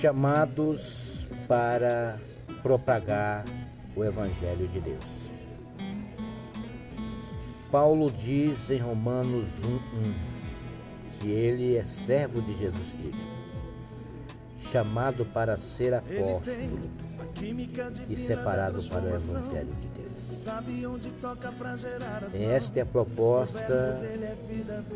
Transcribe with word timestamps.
chamados 0.00 1.28
para 1.46 2.18
propagar 2.62 3.44
o 3.94 4.02
Evangelho 4.02 4.66
de 4.68 4.80
Deus. 4.80 5.04
Paulo 7.70 8.10
diz 8.10 8.58
em 8.70 8.78
Romanos 8.78 9.46
1,1 9.62 10.12
que 11.20 11.28
ele 11.28 11.76
é 11.76 11.84
servo 11.84 12.40
de 12.40 12.58
Jesus 12.58 12.92
Cristo, 12.92 13.28
chamado 14.72 15.26
para 15.26 15.58
ser 15.58 15.92
apóstolo 15.92 16.90
e 18.08 18.16
separado 18.16 18.82
para 18.84 19.04
o 19.04 19.08
Evangelho 19.08 19.74
de 19.80 19.86
Deus. 19.88 20.10
Esta 22.34 22.78
é 22.78 22.82
a 22.82 22.86
proposta 22.86 24.00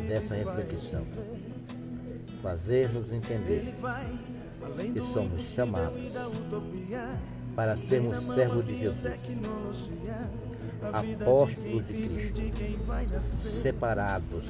dessa 0.09 0.35
reflexão. 0.35 1.05
Fazer-nos 2.45 3.11
entender 3.11 3.75
que 4.93 5.01
somos 5.01 5.47
chamados 5.55 6.13
para 7.57 7.75
sermos 7.75 8.23
servos 8.35 8.67
de 8.67 8.79
Jesus, 8.81 9.91
apóstolos 10.93 11.87
de 11.87 12.07
Cristo, 12.07 12.43
separados 13.31 14.45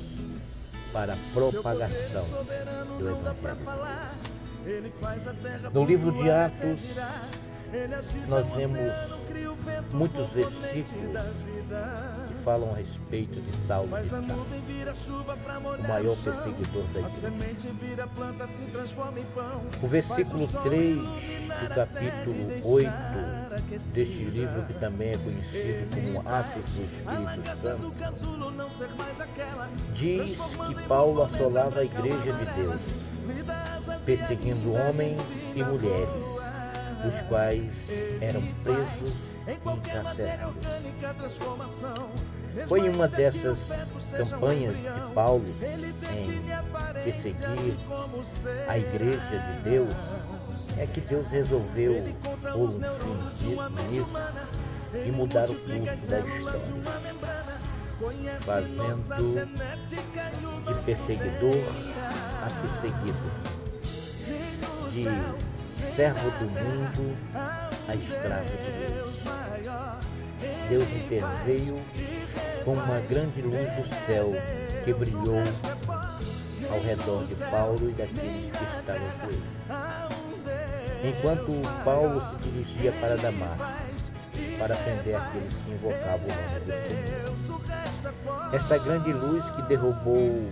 para 0.93 1.15
a 1.15 1.17
propagação 1.33 2.27
do 2.99 3.09
Evangelho. 3.11 3.61
No 5.73 5.85
livro 5.85 6.11
de 6.21 6.31
Atos, 6.33 6.81
nós 8.27 8.49
vemos 8.57 8.81
muitos 9.93 10.29
versículos 10.31 11.13
falam 12.45 12.73
a 12.73 12.77
respeito 12.77 13.41
de 13.41 13.57
Saulo 13.67 13.89
de 13.89 14.11
Tarso, 14.11 15.13
o 15.15 15.89
maior 15.89 16.17
perseguidor 16.17 16.85
da 16.93 17.01
igreja. 17.01 17.33
O 19.83 19.87
versículo 19.87 20.47
3 20.47 20.97
do 20.99 21.75
capítulo 21.75 22.37
8 22.63 22.91
deste 23.95 24.25
livro, 24.25 24.63
que 24.67 24.75
também 24.75 25.11
é 25.11 25.17
conhecido 25.17 25.89
como 25.95 26.29
Atos 26.29 26.71
do 26.75 26.83
Espírito 26.83 27.63
Santo, 27.63 27.95
diz 29.95 30.37
que 30.37 30.87
Paulo 30.87 31.23
assolava 31.23 31.81
a 31.81 31.85
igreja 31.85 32.33
de 32.33 32.45
Deus, 32.63 32.83
perseguindo 34.05 34.73
homens 34.75 35.17
e 35.55 35.65
mulheres 35.65 36.45
os 37.07 37.21
quais 37.29 37.73
eram 38.21 38.43
presos 38.63 39.34
e 39.47 39.53
encarcerados. 39.53 40.55
Foi 42.69 42.89
uma 42.89 43.09
dessas 43.09 43.91
campanhas 44.17 44.77
de 44.77 45.13
Paulo 45.13 45.45
em 45.61 45.93
perseguir 47.05 47.77
a 48.69 48.79
igreja 48.79 49.39
de 49.39 49.71
Deus. 49.71 49.95
É 50.79 50.87
que 50.87 51.01
Deus 51.01 51.27
resolveu 51.29 52.03
pôr 52.53 52.71
um 52.71 53.31
fim 53.31 53.57
nisso 53.91 54.17
e 55.05 55.11
mudar 55.11 55.51
o 55.51 55.55
curso 55.55 56.07
da 56.07 56.21
história, 56.21 56.71
fazendo 58.41 59.45
de 60.67 60.75
perseguidor 60.85 61.63
a 62.43 62.49
perseguido, 62.61 63.31
de 64.91 65.05
servo 65.95 66.31
do 66.31 66.47
mundo 66.51 67.17
a 67.89 67.95
escravo 67.95 68.45
de 68.45 68.71
Deus. 68.89 69.23
Deus 70.69 70.89
interveio 71.05 71.81
com 72.65 72.73
uma 72.73 73.01
grande 73.01 73.43
luz 73.43 73.71
do 73.73 74.07
céu 74.07 74.33
que 74.85 74.93
brilhou 74.93 75.43
ao 76.71 76.81
redor 76.81 77.25
de 77.25 77.35
Paulo 77.37 77.91
e 77.91 77.93
daqueles 77.93 78.51
que 78.51 78.65
estavam 78.77 79.11
com 79.21 79.29
ele. 79.29 79.43
Enquanto 81.05 81.53
Paulo 81.85 82.23
se 82.33 82.39
dirigia 82.49 82.93
para 82.93 83.17
Damasco, 83.17 83.85
para 84.59 84.75
prender 84.77 85.17
aqueles 85.17 85.57
que 85.57 85.71
invocavam 85.71 86.27
o 86.27 86.35
nome 86.53 86.61
do 86.61 86.73
Senhor. 86.89 88.55
Esta 88.55 88.79
grande 88.79 89.13
luz 89.13 89.45
que 89.51 89.63
derrubou 89.63 90.51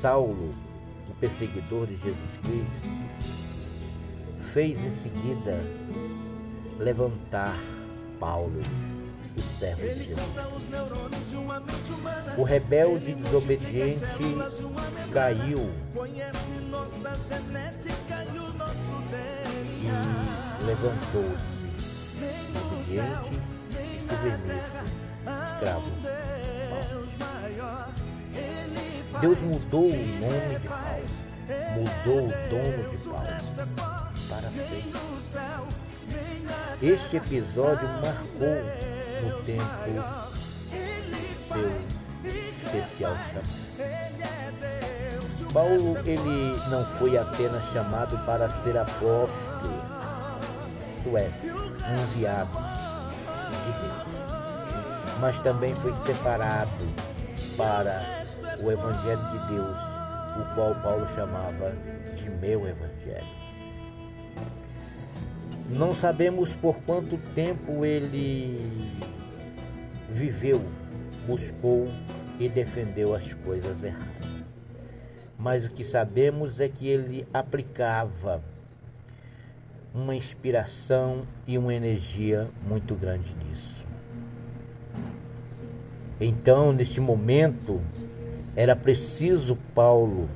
Saulo, 0.00 0.50
o 1.08 1.14
perseguidor 1.14 1.86
de 1.86 1.96
Jesus 1.96 2.30
Cristo, 2.42 2.88
fez 4.54 4.78
em 4.78 4.92
seguida 4.92 5.60
levantar 6.78 7.58
Paulo, 8.20 8.60
o 9.36 9.42
servo 9.42 9.82
de 9.82 10.04
Jesus. 10.04 10.30
O 12.38 12.44
rebelde 12.44 13.16
desobediente 13.16 14.06
caiu 15.12 15.68
e 19.80 20.64
levantou-se, 20.64 21.54
obediente 22.62 23.40
e 23.70 23.98
submisso, 24.08 24.84
escravo. 25.52 25.90
Deus 29.20 29.38
mudou 29.40 29.86
o 29.86 29.96
nome 29.96 30.58
de 30.60 30.68
Paulo, 30.68 31.02
mudou 31.74 32.28
o 32.28 32.32
dono 32.48 32.90
de 32.90 32.98
Paulo 33.74 33.93
para 34.28 34.48
sempre. 34.50 34.92
Este 36.82 37.16
episódio 37.16 37.88
marcou 37.88 38.56
no 39.22 39.42
tempo 39.44 40.24
seu 41.48 41.70
especial 42.52 43.16
chamado. 43.32 43.64
Paulo 45.52 45.96
ele 46.04 46.56
não 46.68 46.84
foi 46.98 47.16
apenas 47.16 47.62
chamado 47.72 48.18
para 48.26 48.50
ser 48.62 48.76
apóstolo, 48.76 49.30
isto 50.96 51.16
é, 51.16 51.30
enviado 52.02 52.50
de 53.62 53.72
Deus, 53.80 54.32
mas 55.20 55.38
também 55.42 55.74
foi 55.76 55.92
separado 56.04 56.72
para 57.56 58.02
o 58.60 58.70
Evangelho 58.70 59.22
de 59.30 59.38
Deus, 59.54 59.78
o 60.40 60.54
qual 60.54 60.74
Paulo 60.82 61.06
chamava 61.14 61.72
de 62.16 62.30
meu 62.30 62.66
Evangelho. 62.66 63.44
Não 65.68 65.94
sabemos 65.94 66.52
por 66.52 66.76
quanto 66.82 67.16
tempo 67.34 67.84
ele 67.84 68.60
viveu, 70.10 70.62
buscou 71.26 71.88
e 72.38 72.48
defendeu 72.48 73.14
as 73.14 73.32
coisas 73.32 73.82
erradas. 73.82 74.44
Mas 75.38 75.64
o 75.64 75.70
que 75.70 75.82
sabemos 75.82 76.60
é 76.60 76.68
que 76.68 76.86
ele 76.86 77.26
aplicava 77.32 78.42
uma 79.94 80.14
inspiração 80.14 81.22
e 81.46 81.56
uma 81.56 81.74
energia 81.74 82.48
muito 82.68 82.94
grande 82.94 83.34
nisso. 83.36 83.86
Então, 86.20 86.72
neste 86.72 87.00
momento, 87.00 87.80
era 88.54 88.76
preciso 88.76 89.56
Paulo 89.74 90.28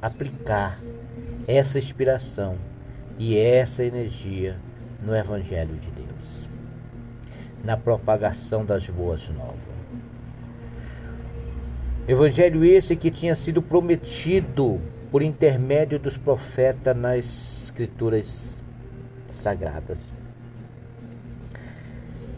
aplicar 0.00 0.80
essa 1.46 1.78
inspiração 1.78 2.56
e 3.18 3.36
essa 3.38 3.84
energia 3.84 4.56
no 5.04 5.14
Evangelho 5.14 5.74
de 5.74 5.90
Deus, 5.90 6.48
na 7.64 7.76
propagação 7.76 8.64
das 8.64 8.88
boas 8.88 9.28
novas. 9.28 9.72
Evangelho 12.06 12.64
esse 12.64 12.96
que 12.96 13.10
tinha 13.10 13.36
sido 13.36 13.62
prometido 13.62 14.80
por 15.10 15.22
intermédio 15.22 15.98
dos 15.98 16.16
profetas 16.16 16.96
nas 16.96 17.62
Escrituras 17.64 18.56
Sagradas. 19.40 19.98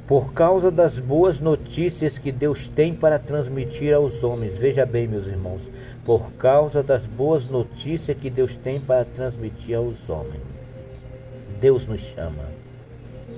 Por 0.07 0.35
causa 0.35 0.71
das 0.71 0.99
boas 0.99 1.41
notícias 1.41 2.19
que 2.19 2.31
Deus 2.31 2.69
tem 2.69 2.95
para 2.95 3.19
transmitir 3.19 3.95
aos 3.95 4.23
homens. 4.23 4.59
Veja 4.59 4.85
bem, 4.85 5.09
meus 5.09 5.27
irmãos, 5.27 5.63
por 6.05 6.33
causa 6.33 6.83
das 6.83 7.07
boas 7.07 7.49
notícias 7.49 8.17
que 8.19 8.29
Deus 8.29 8.55
tem 8.57 8.79
para 8.79 9.07
transmitir 9.07 9.77
aos 9.77 10.11
homens. 10.11 10.43
Deus 11.65 11.87
nos 11.87 12.03
chama 12.03 12.45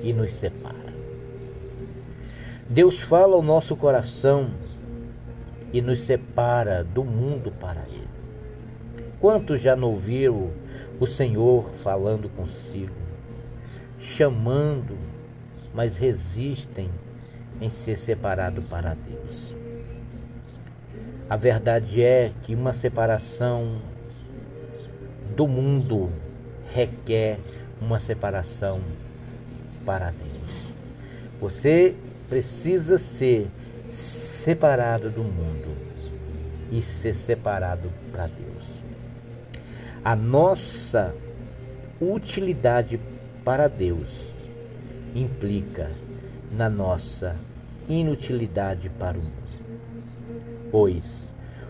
e 0.02 0.12
nos 0.12 0.32
separa. 0.32 0.92
Deus 2.68 2.98
fala 2.98 3.36
ao 3.36 3.42
nosso 3.42 3.76
coração 3.76 4.50
e 5.72 5.80
nos 5.80 6.00
separa 6.00 6.82
do 6.82 7.04
mundo 7.04 7.52
para 7.52 7.82
Ele. 7.86 8.08
Quantos 9.20 9.62
já 9.62 9.76
não 9.76 9.90
ouviram 9.90 10.50
o 10.98 11.06
Senhor 11.06 11.70
falando 11.84 12.28
consigo, 12.28 12.96
chamando, 14.00 14.98
mas 15.72 15.96
resistem 15.96 16.90
em 17.60 17.70
ser 17.70 17.96
separado 17.96 18.60
para 18.60 18.96
Deus? 19.08 19.54
A 21.30 21.36
verdade 21.36 22.02
é 22.02 22.32
que 22.42 22.56
uma 22.56 22.74
separação 22.74 23.80
do 25.36 25.46
mundo 25.46 26.10
requer 26.74 27.38
uma 27.80 27.98
separação 27.98 28.80
para 29.84 30.10
Deus. 30.10 30.72
Você 31.40 31.94
precisa 32.28 32.98
ser 32.98 33.48
separado 33.92 35.10
do 35.10 35.22
mundo 35.22 35.76
e 36.70 36.82
ser 36.82 37.14
separado 37.14 37.90
para 38.10 38.26
Deus. 38.26 38.64
A 40.04 40.16
nossa 40.16 41.14
utilidade 42.00 43.00
para 43.44 43.68
Deus 43.68 44.34
implica 45.14 45.90
na 46.50 46.68
nossa 46.68 47.36
inutilidade 47.88 48.88
para 48.88 49.18
o 49.18 49.22
mundo. 49.22 49.32
Pois 50.70 51.26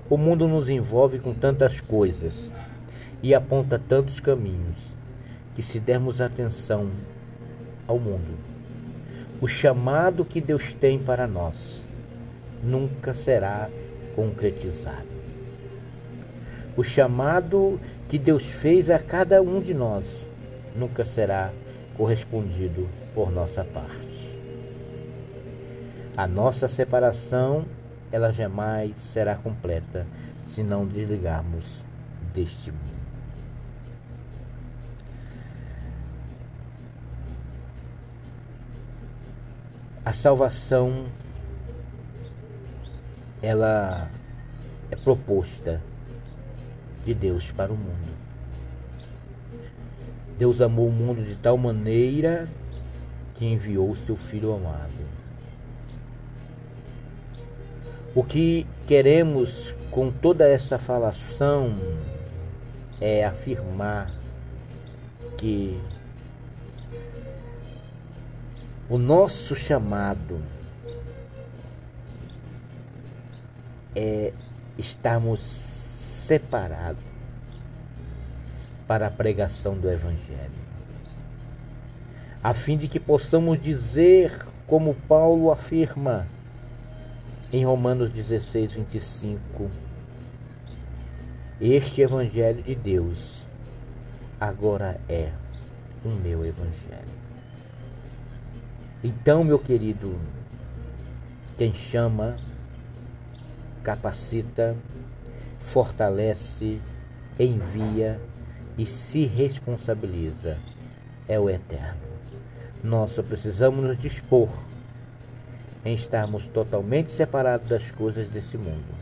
o 0.08 0.16
mundo 0.16 0.46
nos 0.46 0.68
envolve 0.68 1.18
com 1.18 1.34
tantas 1.34 1.80
coisas 1.80 2.50
e 3.22 3.34
aponta 3.34 3.78
tantos 3.78 4.20
caminhos 4.20 4.95
que, 5.56 5.62
se 5.62 5.80
dermos 5.80 6.20
atenção 6.20 6.90
ao 7.88 7.98
mundo, 7.98 8.38
o 9.40 9.48
chamado 9.48 10.22
que 10.22 10.38
Deus 10.38 10.74
tem 10.74 10.98
para 10.98 11.26
nós 11.26 11.82
nunca 12.62 13.14
será 13.14 13.70
concretizado. 14.14 15.16
O 16.76 16.84
chamado 16.84 17.80
que 18.06 18.18
Deus 18.18 18.44
fez 18.44 18.90
a 18.90 18.98
cada 18.98 19.40
um 19.40 19.60
de 19.60 19.72
nós 19.72 20.04
nunca 20.76 21.06
será 21.06 21.50
correspondido 21.96 22.86
por 23.14 23.32
nossa 23.32 23.64
parte. 23.64 24.30
A 26.14 26.26
nossa 26.26 26.68
separação, 26.68 27.64
ela 28.12 28.30
jamais 28.30 28.94
será 28.96 29.34
completa 29.34 30.06
se 30.48 30.62
não 30.62 30.86
desligarmos 30.86 31.82
deste 32.34 32.70
mundo. 32.70 32.95
A 40.06 40.12
salvação 40.12 41.06
ela 43.42 44.08
é 44.88 44.94
proposta 44.94 45.82
de 47.04 47.12
Deus 47.12 47.50
para 47.50 47.72
o 47.72 47.76
mundo. 47.76 48.14
Deus 50.38 50.60
amou 50.60 50.86
o 50.86 50.92
mundo 50.92 51.24
de 51.24 51.34
tal 51.34 51.58
maneira 51.58 52.48
que 53.34 53.44
enviou 53.44 53.90
o 53.90 53.96
seu 53.96 54.14
Filho 54.14 54.54
amado. 54.54 54.92
O 58.14 58.22
que 58.22 58.64
queremos 58.86 59.74
com 59.90 60.12
toda 60.12 60.48
essa 60.48 60.78
falação 60.78 61.76
é 63.00 63.24
afirmar 63.24 64.12
que 65.36 65.82
o 68.88 68.98
nosso 68.98 69.56
chamado 69.56 70.40
é 73.94 74.32
estarmos 74.78 75.40
separados 75.40 77.02
para 78.86 79.08
a 79.08 79.10
pregação 79.10 79.76
do 79.76 79.90
Evangelho, 79.90 80.66
a 82.40 82.54
fim 82.54 82.76
de 82.76 82.86
que 82.86 83.00
possamos 83.00 83.60
dizer, 83.60 84.46
como 84.68 84.94
Paulo 84.94 85.50
afirma 85.50 86.28
em 87.52 87.64
Romanos 87.64 88.10
16, 88.12 88.72
25, 88.74 89.70
este 91.60 92.02
Evangelho 92.02 92.62
de 92.62 92.76
Deus 92.76 93.44
agora 94.40 95.00
é 95.08 95.32
o 96.04 96.08
meu 96.08 96.44
Evangelho. 96.44 97.25
Então, 99.04 99.44
meu 99.44 99.58
querido, 99.58 100.18
quem 101.58 101.74
chama, 101.74 102.38
capacita, 103.82 104.74
fortalece, 105.60 106.80
envia 107.38 108.20
e 108.78 108.86
se 108.86 109.26
responsabiliza 109.26 110.56
é 111.28 111.38
o 111.38 111.50
Eterno. 111.50 112.00
Nós 112.82 113.12
só 113.12 113.22
precisamos 113.22 113.84
nos 113.84 113.98
dispor 114.00 114.48
em 115.84 115.94
estarmos 115.94 116.46
totalmente 116.48 117.10
separados 117.10 117.68
das 117.68 117.90
coisas 117.90 118.28
desse 118.28 118.56
mundo 118.56 118.94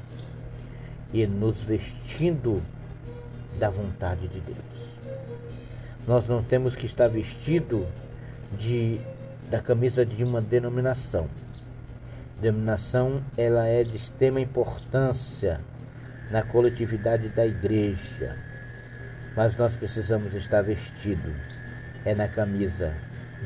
e 1.13 1.27
nos 1.27 1.63
vestindo 1.63 2.63
da 3.59 3.71
vontade 3.71 4.27
de 4.29 4.41
Deus. 4.41 4.85
Nós 6.07 6.27
não 6.29 6.43
temos 6.43 6.75
que 6.75 6.87
estar 6.87 7.09
vestido 7.09 7.87
de 8.59 9.01
da 9.51 9.61
camisa 9.61 10.05
de 10.05 10.25
uma 10.25 10.41
denominação. 10.41 11.29
Denominação 12.41 13.23
ela 13.37 13.67
é 13.67 13.85
de 13.85 13.97
extrema 13.97 14.41
importância 14.41 15.61
na 16.31 16.43
coletividade 16.43 17.29
da 17.29 17.47
igreja, 17.47 18.37
mas 19.37 19.57
nós 19.57 19.77
precisamos 19.77 20.35
estar 20.35 20.63
vestido 20.63 21.33
é 22.05 22.15
na 22.15 22.29
camisa 22.29 22.95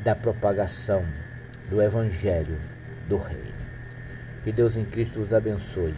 da 0.02 0.14
propagação 0.14 1.04
do 1.70 1.80
evangelho 1.80 2.58
do 3.08 3.16
reino. 3.16 3.58
Que 4.42 4.52
Deus 4.52 4.76
em 4.76 4.84
Cristo 4.84 5.20
os 5.20 5.32
abençoe. 5.32 5.94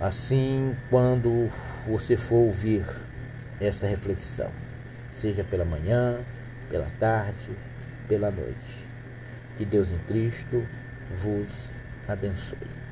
Assim, 0.00 0.76
quando 0.90 1.48
você 1.86 2.16
for 2.16 2.36
ouvir 2.36 2.84
essa 3.60 3.86
reflexão, 3.86 4.50
seja 5.14 5.42
pela 5.42 5.64
manhã, 5.64 6.20
pela 6.68 6.90
tarde, 6.98 7.56
pela 8.08 8.30
noite. 8.30 8.86
Que 9.56 9.64
Deus 9.64 9.90
em 9.90 9.98
Cristo 10.00 10.66
vos 11.10 11.70
abençoe. 12.08 12.85